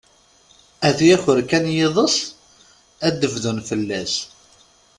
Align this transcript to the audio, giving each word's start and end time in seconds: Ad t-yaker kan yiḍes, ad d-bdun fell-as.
Ad 0.87 0.95
t-yaker 0.97 1.39
kan 1.49 1.65
yiḍes, 1.75 2.15
ad 3.07 3.13
d-bdun 3.19 3.59
fell-as. 3.69 4.13